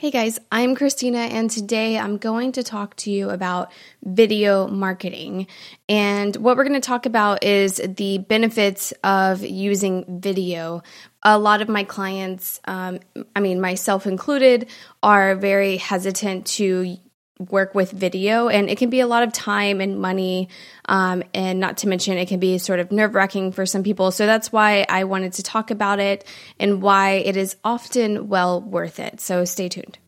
Hey 0.00 0.12
guys, 0.12 0.38
I'm 0.52 0.76
Christina, 0.76 1.18
and 1.18 1.50
today 1.50 1.98
I'm 1.98 2.18
going 2.18 2.52
to 2.52 2.62
talk 2.62 2.94
to 2.98 3.10
you 3.10 3.30
about 3.30 3.72
video 4.04 4.68
marketing. 4.68 5.48
And 5.88 6.36
what 6.36 6.56
we're 6.56 6.62
going 6.62 6.80
to 6.80 6.86
talk 6.86 7.04
about 7.04 7.42
is 7.42 7.80
the 7.84 8.18
benefits 8.18 8.92
of 9.02 9.44
using 9.44 10.20
video. 10.20 10.84
A 11.24 11.36
lot 11.36 11.62
of 11.62 11.68
my 11.68 11.82
clients, 11.82 12.60
um, 12.66 13.00
I 13.34 13.40
mean, 13.40 13.60
myself 13.60 14.06
included, 14.06 14.68
are 15.02 15.34
very 15.34 15.78
hesitant 15.78 16.46
to 16.46 16.96
work 17.38 17.74
with 17.74 17.90
video 17.90 18.48
and 18.48 18.68
it 18.68 18.78
can 18.78 18.90
be 18.90 19.00
a 19.00 19.06
lot 19.06 19.22
of 19.22 19.32
time 19.32 19.80
and 19.80 20.00
money 20.00 20.48
um, 20.86 21.22
and 21.34 21.60
not 21.60 21.78
to 21.78 21.88
mention 21.88 22.18
it 22.18 22.26
can 22.26 22.40
be 22.40 22.58
sort 22.58 22.80
of 22.80 22.90
nerve-wracking 22.90 23.52
for 23.52 23.64
some 23.64 23.82
people. 23.82 24.10
So 24.10 24.26
that's 24.26 24.50
why 24.52 24.84
i 24.88 25.04
wanted 25.04 25.34
to 25.34 25.42
talk 25.42 25.70
about 25.70 26.00
it 26.00 26.26
and 26.58 26.82
why 26.82 27.12
it 27.12 27.36
is 27.36 27.56
often 27.64 28.28
well 28.28 28.60
worth 28.60 28.98
it. 28.98 29.20
So 29.20 29.44
stay 29.44 29.68
tuned. 29.68 29.98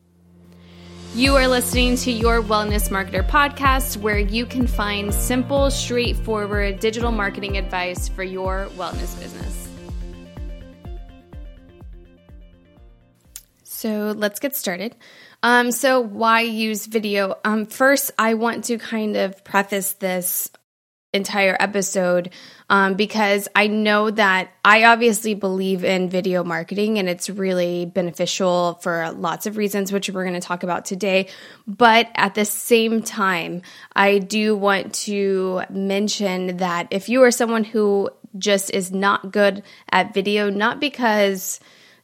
You 1.14 1.34
are 1.36 1.48
listening 1.48 1.96
to 1.96 2.12
your 2.12 2.40
Wellness 2.40 2.88
Marketer 2.88 3.26
podcast, 3.26 3.96
where 3.96 4.18
you 4.18 4.46
can 4.46 4.68
find 4.68 5.12
simple, 5.12 5.68
straightforward 5.72 6.78
digital 6.78 7.10
marketing 7.10 7.58
advice 7.58 8.08
for 8.08 8.22
your 8.22 8.68
wellness 8.76 9.18
business. 9.18 9.59
So 13.80 14.12
let's 14.14 14.40
get 14.40 14.54
started. 14.54 14.94
Um, 15.42 15.72
so 15.72 16.00
why 16.00 16.42
use 16.42 16.84
video? 16.84 17.36
Um, 17.46 17.64
first, 17.64 18.10
I 18.18 18.34
want 18.34 18.64
to 18.64 18.76
kind 18.76 19.16
of 19.16 19.42
preface 19.42 19.94
this 19.94 20.50
entire 21.14 21.56
episode 21.58 22.28
um, 22.68 22.92
because 22.92 23.48
I 23.56 23.68
know 23.68 24.10
that 24.10 24.50
I 24.62 24.84
obviously 24.84 25.32
believe 25.32 25.82
in 25.82 26.10
video 26.10 26.44
marketing 26.44 26.98
and 26.98 27.08
it's 27.08 27.30
really 27.30 27.86
beneficial 27.86 28.74
for 28.82 29.12
lots 29.12 29.46
of 29.46 29.56
reasons, 29.56 29.92
which 29.92 30.10
we're 30.10 30.24
going 30.24 30.38
to 30.38 30.46
talk 30.46 30.62
about 30.62 30.84
today. 30.84 31.28
But 31.66 32.10
at 32.16 32.34
the 32.34 32.44
same 32.44 33.02
time, 33.02 33.62
I 33.96 34.18
do 34.18 34.54
want 34.54 34.92
to 35.06 35.62
mention 35.70 36.58
that 36.58 36.88
if 36.90 37.08
you 37.08 37.22
are 37.22 37.30
someone 37.30 37.64
who 37.64 38.10
just 38.36 38.70
is 38.72 38.92
not 38.92 39.32
good 39.32 39.62
at 39.90 40.12
video, 40.12 40.50
not 40.50 40.80
because 40.80 41.60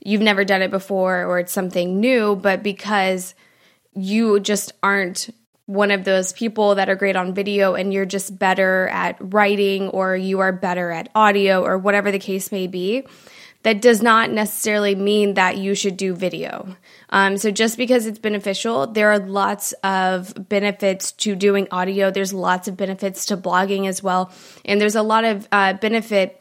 you've 0.07 0.23
never 0.23 0.45
done 0.45 0.63
it 0.63 0.71
before 0.71 1.25
or 1.25 1.41
it's 1.41 1.53
something 1.53 1.99
new, 1.99 2.37
but 2.37 2.63
because 2.63 3.35
you 3.93 4.39
just 4.39 4.73
aren't 4.83 5.31
one 5.67 5.91
of 5.91 6.05
those 6.05 6.33
people 6.33 6.77
that 6.77 6.89
are 6.89 6.95
great 6.95 7.17
on 7.17 7.35
video 7.35 7.75
and 7.75 7.93
you're 7.93 8.07
just 8.07 8.39
better 8.39 8.87
at 8.89 9.17
writing 9.19 9.89
or 9.89 10.15
you 10.15 10.39
are 10.39 10.53
better 10.53 10.93
at 10.93 11.09
audio 11.17 11.61
or 11.65 11.77
whatever 11.77 12.13
the 12.13 12.21
case 12.21 12.53
may 12.53 12.69
be, 12.69 13.05
that 13.65 13.83
does 13.83 14.01
not 14.01 14.31
necessarily 14.31 14.95
mean 14.95 15.35
that 15.35 15.59
you 15.59 15.75
should 15.75 15.97
do 15.97 16.15
video. 16.15 16.77
Um, 17.11 17.37
so 17.37 17.51
just 17.51 17.77
because 17.77 18.07
it's 18.07 18.21
beneficial, 18.21 18.87
there 18.87 19.11
are 19.11 19.19
lots 19.19 19.73
of 19.83 20.49
benefits 20.49 21.11
to 21.13 21.35
doing 21.35 21.67
audio. 21.73 22.13
There's 22.13 22.33
lots 22.33 22.69
of 22.69 22.77
benefits 22.77 23.27
to 23.27 23.37
blogging 23.37 23.89
as 23.89 24.05
well. 24.05 24.31
And 24.65 24.81
there's 24.81 24.95
a 24.95 25.03
lot 25.03 25.25
of 25.25 25.49
uh, 25.51 25.73
benefit 25.73 26.41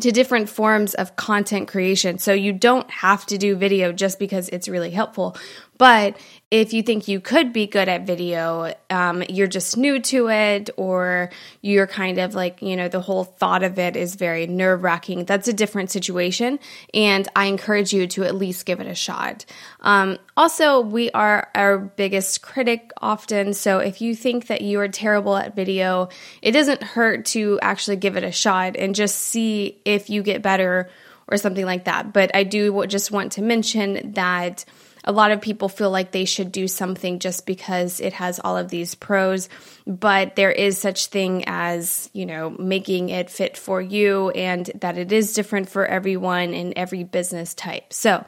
to 0.00 0.10
different 0.10 0.48
forms 0.48 0.94
of 0.94 1.16
content 1.16 1.68
creation. 1.68 2.18
So 2.18 2.32
you 2.32 2.52
don't 2.52 2.90
have 2.90 3.26
to 3.26 3.36
do 3.36 3.56
video 3.56 3.92
just 3.92 4.18
because 4.18 4.48
it's 4.48 4.68
really 4.68 4.90
helpful. 4.90 5.36
But 5.82 6.16
if 6.52 6.72
you 6.72 6.84
think 6.84 7.08
you 7.08 7.18
could 7.18 7.52
be 7.52 7.66
good 7.66 7.88
at 7.88 8.06
video, 8.06 8.72
um, 8.88 9.24
you're 9.28 9.48
just 9.48 9.76
new 9.76 9.98
to 9.98 10.28
it, 10.28 10.70
or 10.76 11.30
you're 11.60 11.88
kind 11.88 12.18
of 12.18 12.36
like, 12.36 12.62
you 12.62 12.76
know, 12.76 12.86
the 12.86 13.00
whole 13.00 13.24
thought 13.24 13.64
of 13.64 13.80
it 13.80 13.96
is 13.96 14.14
very 14.14 14.46
nerve 14.46 14.84
wracking, 14.84 15.24
that's 15.24 15.48
a 15.48 15.52
different 15.52 15.90
situation. 15.90 16.60
And 16.94 17.26
I 17.34 17.46
encourage 17.46 17.92
you 17.92 18.06
to 18.06 18.22
at 18.22 18.36
least 18.36 18.64
give 18.64 18.78
it 18.78 18.86
a 18.86 18.94
shot. 18.94 19.44
Um, 19.80 20.18
also, 20.36 20.78
we 20.78 21.10
are 21.10 21.50
our 21.52 21.78
biggest 21.78 22.42
critic 22.42 22.92
often. 22.98 23.52
So 23.52 23.80
if 23.80 24.00
you 24.00 24.14
think 24.14 24.46
that 24.46 24.60
you 24.60 24.78
are 24.78 24.86
terrible 24.86 25.36
at 25.36 25.56
video, 25.56 26.10
it 26.42 26.52
doesn't 26.52 26.84
hurt 26.84 27.24
to 27.34 27.58
actually 27.60 27.96
give 27.96 28.16
it 28.16 28.22
a 28.22 28.30
shot 28.30 28.76
and 28.76 28.94
just 28.94 29.16
see 29.16 29.80
if 29.84 30.10
you 30.10 30.22
get 30.22 30.42
better 30.42 30.88
or 31.26 31.38
something 31.38 31.66
like 31.66 31.86
that. 31.86 32.12
But 32.12 32.30
I 32.36 32.44
do 32.44 32.86
just 32.86 33.10
want 33.10 33.32
to 33.32 33.42
mention 33.42 34.12
that 34.12 34.64
a 35.04 35.12
lot 35.12 35.30
of 35.30 35.40
people 35.40 35.68
feel 35.68 35.90
like 35.90 36.12
they 36.12 36.24
should 36.24 36.52
do 36.52 36.68
something 36.68 37.18
just 37.18 37.46
because 37.46 38.00
it 38.00 38.12
has 38.14 38.38
all 38.38 38.56
of 38.56 38.68
these 38.68 38.94
pros 38.94 39.48
but 39.86 40.36
there 40.36 40.52
is 40.52 40.78
such 40.78 41.06
thing 41.06 41.44
as 41.46 42.08
you 42.12 42.26
know 42.26 42.50
making 42.50 43.08
it 43.08 43.30
fit 43.30 43.56
for 43.56 43.80
you 43.80 44.30
and 44.30 44.70
that 44.80 44.98
it 44.98 45.12
is 45.12 45.32
different 45.32 45.68
for 45.68 45.86
everyone 45.86 46.54
in 46.54 46.72
every 46.76 47.04
business 47.04 47.54
type. 47.54 47.92
So 47.92 48.24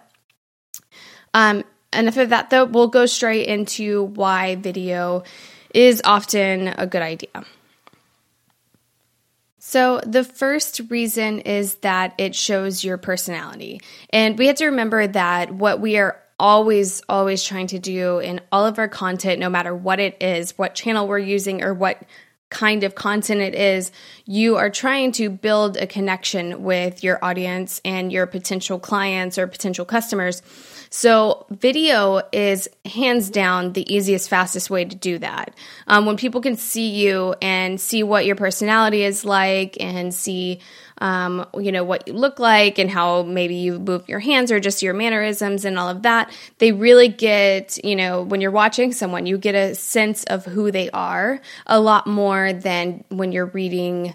um 1.33 1.65
enough 1.93 2.17
of 2.17 2.31
that 2.31 2.51
though. 2.51 2.65
We'll 2.65 2.89
go 2.89 3.07
straight 3.07 3.47
into 3.47 4.03
why 4.03 4.57
video 4.57 5.23
is 5.73 6.03
often 6.05 6.69
a 6.69 6.87
good 6.87 7.03
idea. 7.03 7.45
So, 9.59 10.01
the 10.07 10.25
first 10.25 10.83
reason 10.91 11.41
is 11.41 11.77
that 11.77 12.15
it 12.19 12.35
shows 12.35 12.85
your 12.85 12.99
personality. 12.99 13.81
And 14.11 14.39
we 14.39 14.47
have 14.49 14.57
to 14.57 14.67
remember 14.67 15.07
that 15.07 15.53
what 15.53 15.81
we 15.81 15.97
are 15.97 16.21
always, 16.39 17.03
always 17.09 17.45
trying 17.45 17.69
to 17.69 17.79
do 17.79 18.19
in 18.19 18.41
all 18.51 18.67
of 18.67 18.79
our 18.79 18.89
content, 18.89 19.41
no 19.41 19.49
matter 19.49 19.75
what 19.75 20.01
it 20.01 20.23
is, 20.23 20.57
what 20.59 20.75
channel 20.75 21.07
we're 21.07 21.19
using, 21.19 21.63
or 21.63 21.75
what 21.75 22.03
kind 22.51 22.85
of 22.85 22.95
content 22.95 23.41
it 23.41 23.55
is, 23.55 23.91
you 24.27 24.57
are 24.57 24.71
trying 24.71 25.13
to 25.13 25.29
build 25.29 25.77
a 25.77 25.87
connection 25.87 26.63
with 26.63 27.03
your 27.03 27.23
audience 27.23 27.81
and 27.85 28.13
your 28.13 28.27
potential 28.27 28.79
clients 28.79 29.39
or 29.39 29.47
potential 29.47 29.85
customers. 29.85 30.41
So, 30.91 31.47
video 31.51 32.23
is 32.33 32.69
hands 32.85 33.29
down 33.29 33.73
the 33.73 33.93
easiest, 33.93 34.29
fastest 34.29 34.71
way 34.71 34.85
to 34.85 34.95
do 34.95 35.19
that. 35.19 35.57
Um, 35.89 36.07
when 36.07 36.17
people 36.17 36.41
can 36.41 36.57
see 36.57 36.91
you 36.91 37.35
and 37.43 37.81
see 37.81 38.05
what 38.05 38.25
your 38.25 38.37
personality 38.37 39.03
is 39.03 39.25
like 39.25 39.77
and 39.81 40.15
see, 40.15 40.61
um, 40.99 41.47
you 41.59 41.73
know, 41.73 41.85
what 41.85 42.07
you 42.07 42.15
look 42.15 42.39
like 42.39 42.79
and 42.79 42.91
how 42.91 43.23
maybe 43.23 43.57
you 43.57 43.79
move 43.79 44.09
your 44.09 44.21
hands 44.21 44.53
or 44.53 44.61
just 44.61 44.83
your 44.83 44.95
mannerisms 44.95 45.65
and 45.65 45.79
all 45.79 45.89
of 45.89 46.03
that, 46.03 46.31
they 46.59 46.73
really 46.73 47.09
get, 47.09 47.85
you 47.85 47.97
know, 47.97 48.23
when 48.23 48.41
you're 48.41 48.51
watching 48.51 48.93
someone, 48.93 49.27
you 49.27 49.37
get 49.39 49.55
a 49.55 49.75
sense 49.75 50.25
of 50.25 50.45
who 50.45 50.71
they 50.71 50.91
are 50.91 51.41
a 51.67 51.81
lot 51.81 52.07
more 52.07 52.53
than 52.53 53.05
when 53.09 53.33
you're 53.33 53.47
reading 53.47 54.15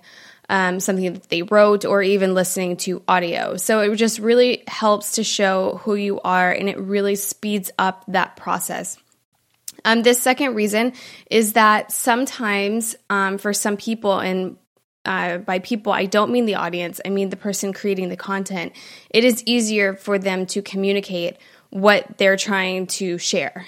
um, 0.49 0.79
something 0.79 1.13
that 1.13 1.29
they 1.29 1.43
wrote, 1.43 1.85
or 1.85 2.01
even 2.01 2.33
listening 2.33 2.75
to 2.77 3.03
audio. 3.07 3.55
So 3.55 3.81
it 3.81 3.95
just 3.97 4.17
really 4.17 4.63
helps 4.67 5.13
to 5.13 5.23
show 5.23 5.79
who 5.83 5.93
you 5.93 6.19
are 6.21 6.51
and 6.51 6.67
it 6.67 6.79
really 6.79 7.15
speeds 7.15 7.69
up 7.77 8.03
that 8.07 8.35
process. 8.35 8.97
Um, 9.85 10.01
this 10.01 10.19
second 10.19 10.55
reason 10.55 10.93
is 11.29 11.53
that 11.53 11.91
sometimes 11.91 12.95
um, 13.09 13.37
for 13.37 13.53
some 13.53 13.77
people, 13.77 14.19
and 14.19 14.57
uh, 15.05 15.37
by 15.39 15.59
people, 15.59 15.91
I 15.91 16.05
don't 16.05 16.31
mean 16.31 16.45
the 16.45 16.55
audience, 16.55 16.99
I 17.05 17.09
mean 17.09 17.29
the 17.29 17.37
person 17.37 17.73
creating 17.73 18.09
the 18.09 18.17
content, 18.17 18.73
it 19.09 19.23
is 19.23 19.43
easier 19.45 19.95
for 19.95 20.19
them 20.19 20.45
to 20.47 20.61
communicate 20.61 21.37
what 21.69 22.17
they're 22.17 22.37
trying 22.37 22.87
to 22.87 23.17
share. 23.17 23.67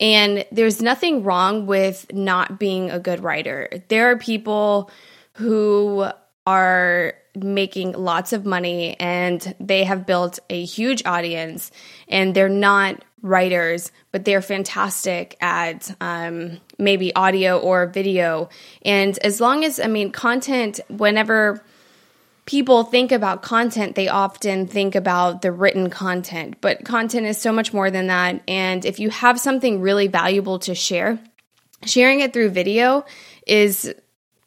And 0.00 0.44
there's 0.50 0.80
nothing 0.82 1.22
wrong 1.22 1.66
with 1.66 2.12
not 2.12 2.58
being 2.58 2.90
a 2.90 2.98
good 2.98 3.22
writer. 3.22 3.68
There 3.88 4.10
are 4.10 4.16
people 4.16 4.90
who 5.34 6.06
are 6.46 7.14
making 7.34 7.92
lots 7.92 8.32
of 8.32 8.44
money 8.44 8.96
and 9.00 9.54
they 9.58 9.84
have 9.84 10.06
built 10.06 10.38
a 10.50 10.64
huge 10.64 11.02
audience. 11.06 11.70
And 12.08 12.34
they're 12.34 12.48
not 12.48 13.02
writers 13.22 13.92
but 14.10 14.24
they're 14.24 14.42
fantastic 14.42 15.36
at 15.40 15.94
um, 16.00 16.60
maybe 16.78 17.14
audio 17.14 17.58
or 17.58 17.86
video. 17.86 18.50
And 18.84 19.16
as 19.18 19.40
long 19.40 19.64
as 19.64 19.80
i 19.80 19.86
mean 19.86 20.10
content 20.10 20.80
whenever 20.88 21.62
people 22.44 22.82
think 22.82 23.12
about 23.12 23.42
content 23.42 23.94
they 23.94 24.08
often 24.08 24.66
think 24.66 24.94
about 24.94 25.42
the 25.42 25.52
written 25.52 25.88
content. 25.88 26.56
But 26.60 26.84
content 26.84 27.26
is 27.26 27.38
so 27.38 27.52
much 27.52 27.72
more 27.72 27.90
than 27.90 28.08
that. 28.08 28.42
And 28.48 28.84
if 28.84 28.98
you 28.98 29.10
have 29.10 29.38
something 29.38 29.80
really 29.80 30.08
valuable 30.08 30.58
to 30.60 30.74
share 30.74 31.18
sharing 31.84 32.20
it 32.20 32.32
through 32.32 32.50
video 32.50 33.04
is 33.46 33.92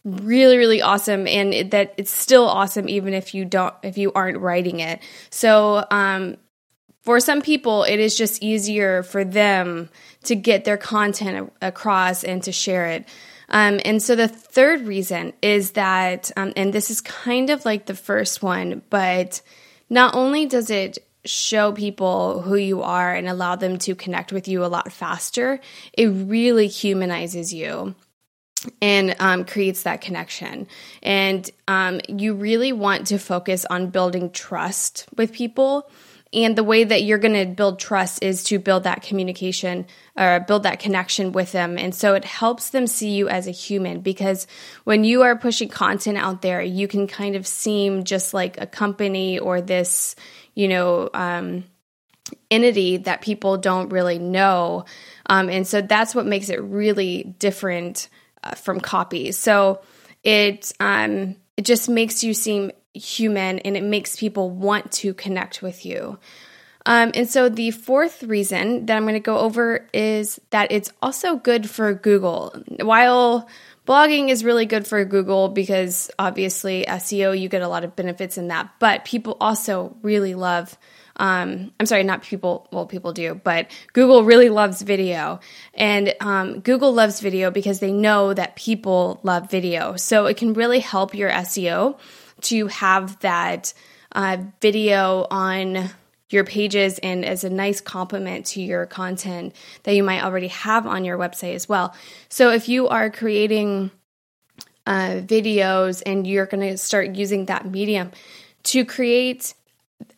really 0.05 0.57
really 0.57 0.81
awesome 0.83 1.27
and 1.27 1.71
that 1.71 1.93
it's 1.97 2.11
still 2.11 2.45
awesome 2.45 2.87
even 2.87 3.13
if 3.13 3.33
you 3.33 3.43
don't 3.43 3.73
if 3.83 3.97
you 3.97 4.13
aren't 4.13 4.37
writing 4.37 4.79
it. 4.79 5.01
So 5.31 5.85
um 5.89 6.37
for 7.01 7.19
some 7.19 7.41
people 7.41 7.83
it 7.83 7.99
is 7.99 8.15
just 8.15 8.41
easier 8.41 9.01
for 9.03 9.25
them 9.25 9.89
to 10.23 10.35
get 10.35 10.63
their 10.63 10.77
content 10.77 11.51
across 11.61 12.23
and 12.23 12.41
to 12.43 12.51
share 12.51 12.87
it. 12.87 13.07
Um, 13.47 13.79
and 13.85 14.01
so 14.01 14.15
the 14.15 14.27
third 14.27 14.81
reason 14.81 15.33
is 15.41 15.71
that 15.71 16.31
um, 16.37 16.53
and 16.55 16.73
this 16.73 16.89
is 16.89 17.01
kind 17.01 17.49
of 17.49 17.65
like 17.65 17.85
the 17.85 17.95
first 17.95 18.41
one 18.41 18.81
but 18.89 19.41
not 19.89 20.15
only 20.15 20.45
does 20.45 20.69
it 20.69 20.97
show 21.25 21.71
people 21.71 22.41
who 22.41 22.55
you 22.55 22.81
are 22.81 23.13
and 23.13 23.27
allow 23.27 23.55
them 23.55 23.77
to 23.79 23.95
connect 23.95 24.31
with 24.31 24.47
you 24.47 24.63
a 24.63 24.67
lot 24.67 24.91
faster 24.91 25.59
it 25.93 26.07
really 26.07 26.67
humanizes 26.67 27.53
you 27.53 27.95
and 28.81 29.15
um, 29.19 29.45
creates 29.45 29.83
that 29.83 30.01
connection. 30.01 30.67
And 31.03 31.49
um, 31.67 32.01
you 32.07 32.33
really 32.33 32.71
want 32.71 33.07
to 33.07 33.17
focus 33.17 33.65
on 33.65 33.89
building 33.89 34.31
trust 34.31 35.05
with 35.15 35.31
people. 35.31 35.89
And 36.33 36.57
the 36.57 36.63
way 36.63 36.83
that 36.83 37.03
you're 37.03 37.17
going 37.17 37.47
to 37.47 37.53
build 37.53 37.79
trust 37.79 38.21
is 38.21 38.43
to 38.45 38.59
build 38.59 38.83
that 38.83 39.01
communication 39.01 39.85
or 40.17 40.41
build 40.41 40.63
that 40.63 40.79
connection 40.79 41.31
with 41.31 41.53
them. 41.53 41.77
And 41.77 41.95
so 41.95 42.13
it 42.13 42.25
helps 42.25 42.71
them 42.71 42.87
see 42.87 43.11
you 43.11 43.29
as 43.29 43.47
a 43.47 43.51
human 43.51 44.01
because 44.01 44.45
when 44.83 45.05
you 45.05 45.21
are 45.21 45.37
pushing 45.37 45.69
content 45.69 46.17
out 46.17 46.41
there, 46.41 46.61
you 46.61 46.87
can 46.87 47.07
kind 47.07 47.35
of 47.35 47.47
seem 47.47 48.03
just 48.03 48.33
like 48.33 48.59
a 48.59 48.67
company 48.67 49.39
or 49.39 49.61
this, 49.61 50.15
you 50.55 50.67
know, 50.67 51.09
um, 51.13 51.63
entity 52.51 52.97
that 52.97 53.21
people 53.21 53.57
don't 53.57 53.89
really 53.89 54.19
know. 54.19 54.85
Um, 55.27 55.49
and 55.49 55.65
so 55.65 55.81
that's 55.81 56.13
what 56.13 56.25
makes 56.25 56.49
it 56.49 56.61
really 56.61 57.35
different 57.39 58.09
from 58.53 58.79
copy. 58.79 59.31
So 59.31 59.81
it, 60.23 60.71
um, 60.79 61.35
it 61.57 61.65
just 61.65 61.89
makes 61.89 62.23
you 62.23 62.33
seem 62.33 62.71
human 62.93 63.59
and 63.59 63.75
it 63.75 63.83
makes 63.83 64.15
people 64.15 64.49
want 64.49 64.91
to 64.91 65.13
connect 65.13 65.61
with 65.61 65.85
you. 65.85 66.19
Um, 66.85 67.11
and 67.15 67.29
so 67.29 67.49
the 67.49 67.71
fourth 67.71 68.21
reason 68.23 68.85
that 68.85 68.95
I'm 68.95 69.03
going 69.03 69.15
to 69.15 69.19
go 69.19 69.39
over 69.39 69.87
is 69.91 70.39
that 70.51 70.71
it's 70.71 70.91
also 71.01 71.35
good 71.35 71.67
for 71.69 71.93
Google. 71.93 72.55
While 72.79 73.49
blogging 73.87 74.29
is 74.29 74.43
really 74.43 74.67
good 74.67 74.85
for 74.85 75.03
Google 75.03 75.49
because 75.49 76.11
obviously 76.19 76.85
SEO, 76.87 77.39
you 77.39 77.49
get 77.49 77.63
a 77.63 77.67
lot 77.67 77.83
of 77.83 77.95
benefits 77.95 78.37
in 78.37 78.49
that, 78.49 78.69
but 78.79 79.03
people 79.03 79.35
also 79.41 79.97
really 80.03 80.35
love. 80.35 80.77
Um, 81.17 81.71
I'm 81.79 81.85
sorry, 81.85 82.03
not 82.03 82.23
people. 82.23 82.67
Well, 82.71 82.85
people 82.85 83.13
do, 83.13 83.35
but 83.35 83.71
Google 83.93 84.23
really 84.23 84.49
loves 84.49 84.81
video, 84.81 85.39
and 85.73 86.13
um, 86.19 86.59
Google 86.59 86.93
loves 86.93 87.19
video 87.19 87.51
because 87.51 87.79
they 87.79 87.91
know 87.91 88.33
that 88.33 88.55
people 88.55 89.19
love 89.23 89.49
video. 89.49 89.95
So 89.95 90.25
it 90.25 90.37
can 90.37 90.53
really 90.53 90.79
help 90.79 91.13
your 91.13 91.29
SEO 91.29 91.97
to 92.41 92.67
have 92.67 93.19
that 93.19 93.73
uh, 94.11 94.37
video 94.61 95.27
on 95.29 95.89
your 96.29 96.43
pages 96.43 96.99
and 96.99 97.23
as 97.23 97.43
a 97.43 97.49
nice 97.49 97.81
complement 97.81 98.47
to 98.47 98.61
your 98.61 98.85
content 98.85 99.55
that 99.83 99.95
you 99.95 100.03
might 100.03 100.23
already 100.23 100.47
have 100.47 100.87
on 100.87 101.05
your 101.05 101.17
website 101.17 101.53
as 101.53 101.69
well. 101.69 101.95
So 102.29 102.51
if 102.51 102.67
you 102.67 102.87
are 102.87 103.09
creating 103.09 103.91
uh, 104.87 105.21
videos 105.21 106.01
and 106.05 106.25
you're 106.25 106.45
going 106.45 106.67
to 106.71 106.77
start 106.77 107.15
using 107.15 107.45
that 107.45 107.65
medium 107.65 108.11
to 108.63 108.85
create 108.85 109.53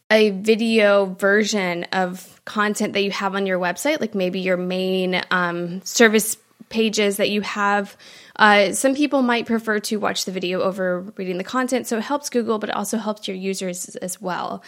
a 0.09 0.29
video 0.29 1.05
version 1.05 1.83
of 1.91 2.39
content 2.45 2.93
that 2.93 3.03
you 3.03 3.11
have 3.11 3.35
on 3.35 3.45
your 3.45 3.59
website, 3.59 3.99
like 3.99 4.15
maybe 4.15 4.39
your 4.39 4.57
main 4.57 5.21
um, 5.31 5.81
service 5.83 6.37
pages 6.69 7.17
that 7.17 7.29
you 7.29 7.41
have. 7.41 7.97
Uh, 8.35 8.71
some 8.71 8.95
people 8.95 9.21
might 9.21 9.45
prefer 9.45 9.79
to 9.79 9.97
watch 9.97 10.25
the 10.25 10.31
video 10.31 10.61
over 10.61 11.01
reading 11.17 11.37
the 11.37 11.43
content, 11.43 11.87
so 11.87 11.97
it 11.97 12.03
helps 12.03 12.29
Google, 12.29 12.59
but 12.59 12.69
it 12.69 12.75
also 12.75 12.97
helps 12.97 13.27
your 13.27 13.37
users 13.37 13.95
as 13.97 14.21
well. 14.21 14.63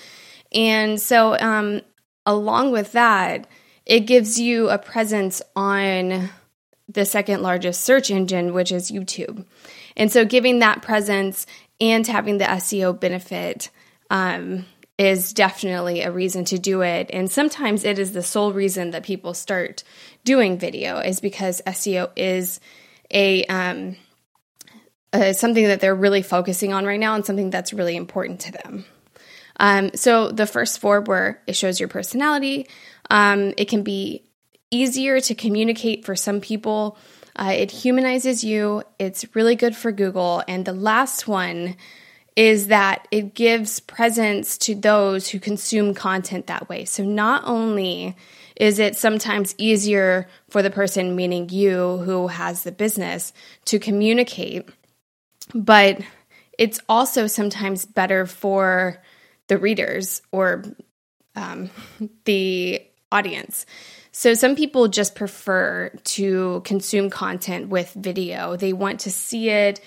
And 0.52 1.00
so, 1.00 1.38
um, 1.40 1.82
along 2.26 2.72
with 2.72 2.94
that, 2.94 3.48
it 3.86 4.02
gives 4.02 4.40
you 4.40 4.70
a 4.70 4.78
presence 4.78 5.42
on 5.56 6.30
the 6.88 7.06
second 7.06 7.42
largest 7.42 7.82
search 7.82 8.10
engine, 8.10 8.54
which 8.54 8.72
is 8.72 8.92
YouTube. 8.92 9.46
And 9.96 10.12
so, 10.12 10.26
giving 10.26 10.60
that 10.60 10.82
presence 10.82 11.46
and 11.80 12.06
having 12.08 12.40
the 12.40 12.46
SEO 12.46 13.00
benefit 13.00 13.70
um, 14.10 14.66
is 15.00 15.32
definitely 15.32 16.02
a 16.02 16.12
reason 16.12 16.44
to 16.44 16.60
do 16.60 16.82
it. 16.82 17.10
And 17.14 17.32
sometimes 17.32 17.86
it 17.86 17.98
is 17.98 18.12
the 18.12 18.22
sole 18.22 18.52
reason 18.52 18.92
that 18.92 19.04
people 19.04 19.34
start 19.34 19.84
doing 20.26 20.60
video 20.60 21.00
is 21.00 21.22
because 21.22 21.62
SEO 21.66 22.12
is 22.18 22.60
a 23.10 23.46
um, 23.46 23.96
uh, 25.14 25.32
something 25.32 25.64
that 25.68 25.80
they're 25.80 25.96
really 25.96 26.22
focusing 26.22 26.74
on 26.74 26.86
right 26.86 27.00
now 27.00 27.16
and 27.16 27.26
something 27.26 27.50
that's 27.50 27.72
really 27.72 27.96
important 27.96 28.42
to 28.42 28.52
them. 28.52 28.86
Um, 29.58 29.92
so 29.96 30.32
the 30.32 30.46
first 30.46 30.80
four 30.80 31.00
were 31.00 31.40
it 31.48 31.56
shows 31.56 31.80
your 31.80 31.90
personality. 31.90 32.68
Um, 33.10 33.54
it 33.58 33.70
can 33.70 33.84
be 33.84 34.26
easier 34.70 35.22
to 35.22 35.34
communicate 35.34 36.06
for 36.06 36.16
some 36.16 36.42
people. 36.42 36.98
Uh, 37.38 37.54
it 37.56 37.72
humanizes 37.72 38.44
you. 38.44 38.84
It's 39.00 39.34
really 39.34 39.56
good 39.56 39.78
for 39.78 39.94
Google. 39.94 40.44
And 40.46 40.66
the 40.66 40.74
last 40.74 41.26
one 41.26 41.78
is 42.40 42.68
that 42.68 43.06
it 43.12 43.34
gives 43.34 43.82
presence 43.82 44.58
to 44.58 44.74
those 44.74 45.28
who 45.28 45.42
consume 45.42 45.94
content 45.94 46.48
that 46.48 46.70
way. 46.70 46.86
So 46.86 47.04
not 47.04 47.44
only 47.46 48.16
is 48.56 48.80
it 48.80 48.96
sometimes 48.96 49.54
easier 49.58 50.26
for 50.50 50.62
the 50.62 50.70
person, 50.70 51.18
meaning 51.18 51.50
you 51.50 51.98
who 51.98 52.28
has 52.28 52.64
the 52.64 52.72
business, 52.72 53.34
to 53.66 53.78
communicate, 53.78 54.70
but 55.54 56.00
it's 56.58 56.80
also 56.88 57.28
sometimes 57.28 57.86
better 57.86 58.26
for 58.26 59.04
the 59.48 59.58
readers 59.58 60.22
or 60.32 60.64
um, 61.36 61.70
the 62.24 62.82
audience. 63.12 63.66
So, 64.12 64.34
some 64.34 64.56
people 64.56 64.88
just 64.88 65.16
prefer 65.16 65.92
to 66.04 66.62
consume 66.66 67.10
content 67.10 67.70
with 67.70 67.94
video. 67.94 68.56
They 68.56 68.74
want 68.74 69.02
to 69.02 69.12
see 69.12 69.50
it. 69.50 69.80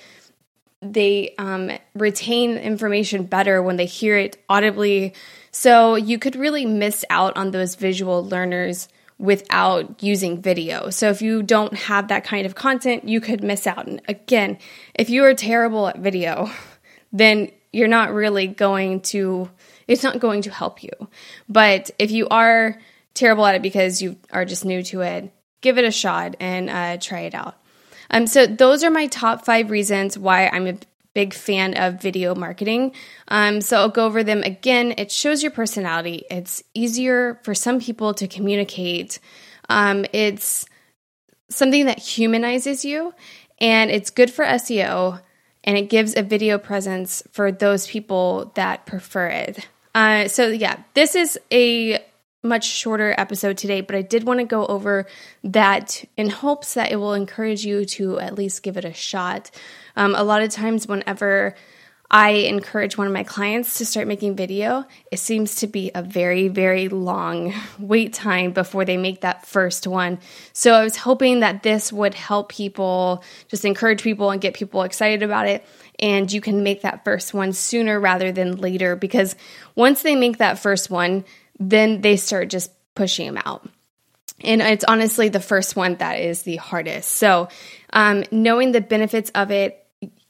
They 0.82 1.34
um, 1.38 1.70
retain 1.94 2.56
information 2.56 3.25
better 3.25 3.62
when 3.62 3.76
they 3.76 3.87
hear 3.87 4.17
it 4.17 4.37
audibly. 4.49 5.14
So, 5.50 5.94
you 5.94 6.19
could 6.19 6.37
really 6.37 6.67
miss 6.67 7.05
out 7.08 7.37
on 7.37 7.50
those 7.50 7.75
visual 7.76 8.25
learners 8.25 8.88
without 9.19 10.02
using 10.02 10.43
video. 10.43 10.90
So, 10.90 11.08
if 11.11 11.23
you 11.23 11.43
don't 11.43 11.75
have 11.75 12.08
that 12.08 12.25
kind 12.25 12.46
of 12.46 12.55
content, 12.55 13.08
you 13.08 13.20
could 13.20 13.43
miss 13.44 13.67
out. 13.67 13.87
And 13.87 14.02
again, 14.08 14.58
if 14.94 15.08
you 15.08 15.25
are 15.25 15.34
terrible 15.34 15.88
at 15.88 15.99
video, 15.99 16.50
then 17.12 17.50
you're 17.73 17.88
not 17.88 18.12
really 18.12 18.46
going 18.46 19.00
to 19.00 19.49
it's 19.88 20.02
not 20.02 20.20
going 20.20 20.43
to 20.43 20.50
help 20.50 20.82
you. 20.82 20.90
But 21.49 21.90
if 21.99 22.11
you 22.11 22.28
are 22.28 22.78
terrible 23.14 23.46
at 23.46 23.55
it 23.55 23.62
because 23.62 24.00
you 24.00 24.17
are 24.31 24.44
just 24.44 24.64
new 24.64 24.82
to 24.85 25.02
it, 25.02 25.32
give 25.61 25.78
it 25.78 25.85
a 25.85 25.90
shot 25.90 26.37
and 26.40 26.70
uh, 26.70 26.96
try 26.99 27.20
it 27.20 27.35
out. 27.35 27.56
Um, 28.12 28.26
so 28.26 28.47
those 28.47 28.85
are 28.85 28.91
my 28.91 29.06
top 29.06 29.44
five 29.44 29.70
reasons 29.70 30.19
why 30.19 30.49
I'm 30.49 30.67
a 30.67 30.76
big 31.14 31.35
fan 31.35 31.75
of 31.75 32.00
video 32.00 32.35
marketing. 32.35 32.93
Um, 33.29 33.61
so 33.61 33.79
I'll 33.79 33.88
go 33.88 34.06
over 34.06 34.23
them 34.23 34.43
again. 34.43 34.94
It 34.97 35.11
shows 35.11 35.43
your 35.43 35.53
personality. 35.53 36.25
It's 36.31 36.62
easier 36.75 37.41
for 37.43 37.55
some 37.55 37.81
people 37.81 38.14
to 38.14 38.26
communicate. 38.29 39.19
Um, 39.69 40.06
it's 40.12 40.67
something 41.50 41.87
that 41.87 41.99
humanizes 41.99 42.85
you, 42.85 43.12
and 43.61 43.91
it's 43.91 44.11
good 44.11 44.31
for 44.31 44.44
SEO 44.44 45.20
and 45.64 45.79
it 45.79 45.88
gives 45.88 46.17
a 46.17 46.23
video 46.23 46.59
presence 46.59 47.23
for 47.31 47.53
those 47.53 47.87
people 47.87 48.53
that 48.55 48.87
prefer 48.87 49.29
it. 49.29 49.69
Uh, 49.94 50.26
so, 50.29 50.49
yeah, 50.49 50.82
this 50.94 51.14
is 51.14 51.38
a 51.53 52.03
much 52.43 52.65
shorter 52.65 53.15
episode 53.17 53.56
today, 53.56 53.81
but 53.81 53.94
I 53.94 54.03
did 54.03 54.25
want 54.25 54.41
to 54.41 54.44
go 54.44 54.67
over 54.67 55.06
that 55.44 56.05
in 56.16 56.28
hopes 56.31 56.75
that 56.75 56.90
it 56.90 56.97
will 56.97 57.14
encourage 57.14 57.64
you 57.64 57.85
to 57.85 58.19
at 58.19 58.35
least 58.35 58.62
give 58.62 58.76
it 58.76 58.85
a 58.85 58.93
shot. 58.93 59.50
Um, 59.97 60.14
a 60.14 60.25
lot 60.25 60.43
of 60.43 60.50
times, 60.50 60.88
whenever 60.88 61.55
I 62.14 62.31
encourage 62.31 62.99
one 62.99 63.07
of 63.07 63.12
my 63.14 63.25
clients 63.25 63.78
to 63.78 63.87
start 63.87 64.07
making 64.07 64.37
video, 64.37 64.85
it 65.11 65.19
seems 65.19 65.55
to 65.57 65.66
be 65.66 65.90
a 65.95 66.02
very, 66.02 66.49
very 66.49 66.88
long 66.88 67.55
wait 67.78 68.12
time 68.12 68.52
before 68.52 68.85
they 68.85 68.99
make 68.99 69.23
that 69.23 69.47
first 69.47 69.87
one. 69.87 70.19
So 70.52 70.75
I 70.75 70.85
was 70.85 70.97
hoping 70.97 71.40
that 71.40 71.62
this 71.62 71.90
would 71.90 72.12
help 72.12 72.50
people, 72.50 73.25
just 73.49 73.64
encourage 73.64 74.02
people 74.02 74.31
and 74.31 74.43
get 74.43 74.52
people 74.52 74.83
excited 74.83 75.23
about 75.23 75.49
it. 75.49 75.64
And 75.99 76.31
you 76.31 76.43
can 76.43 76.62
make 76.62 76.83
that 76.83 77.02
first 77.05 77.33
one 77.33 77.55
sooner 77.55 77.99
rather 77.99 78.31
than 78.31 78.57
later 78.57 78.95
because 78.95 79.35
once 79.75 80.02
they 80.02 80.16
make 80.16 80.37
that 80.37 80.59
first 80.59 80.90
one, 80.90 81.25
then 81.59 82.00
they 82.00 82.16
start 82.16 82.49
just 82.50 82.71
pushing 82.94 83.26
them 83.26 83.42
out. 83.44 83.68
And 84.40 84.61
it's 84.61 84.85
honestly 84.85 85.28
the 85.28 85.40
first 85.40 85.76
one 85.76 85.97
that 85.97 86.14
is 86.14 86.42
the 86.42 86.56
hardest. 86.56 87.11
So, 87.11 87.49
um, 87.92 88.25
knowing 88.32 88.73
the 88.73 88.80
benefits 88.80 89.30
of 89.35 89.50
it 89.50 89.82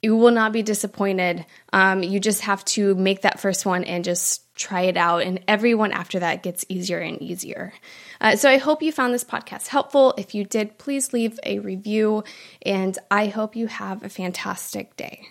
you 0.03 0.17
will 0.17 0.33
not 0.33 0.53
be 0.53 0.63
disappointed. 0.63 1.47
Um, 1.73 2.03
you 2.03 2.19
just 2.19 2.43
have 2.43 2.65
to 2.67 2.95
make 2.97 3.23
that 3.23 3.39
first 3.39 3.65
one 3.65 3.85
and 3.85 4.05
just 4.05 4.55
try 4.57 4.83
it 4.83 4.97
out. 4.97 5.23
And 5.23 5.41
everyone 5.47 5.93
after 5.93 6.19
that 6.19 6.43
gets 6.43 6.65
easier 6.69 6.99
and 6.99 7.23
easier. 7.23 7.73
Uh, 8.21 8.35
so 8.35 8.51
I 8.51 8.59
hope 8.59 8.83
you 8.83 8.91
found 8.91 9.15
this 9.15 9.25
podcast 9.25 9.69
helpful. 9.69 10.13
If 10.19 10.35
you 10.35 10.45
did, 10.45 10.77
please 10.77 11.13
leave 11.13 11.39
a 11.45 11.61
review. 11.61 12.25
And 12.63 12.99
I 13.11 13.27
hope 13.27 13.55
you 13.55 13.69
have 13.69 14.03
a 14.03 14.09
fantastic 14.09 14.97
day. 14.97 15.29